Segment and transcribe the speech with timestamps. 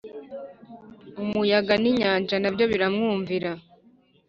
[1.23, 3.51] Umuyaga n inyanja na byo biramwumvira